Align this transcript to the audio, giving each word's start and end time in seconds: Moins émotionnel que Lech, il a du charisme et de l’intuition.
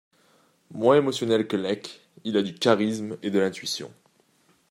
Moins 0.71 0.95
émotionnel 0.97 1.47
que 1.47 1.55
Lech, 1.55 1.99
il 2.23 2.35
a 2.35 2.41
du 2.41 2.55
charisme 2.55 3.17
et 3.21 3.29
de 3.29 3.37
l’intuition. 3.37 3.93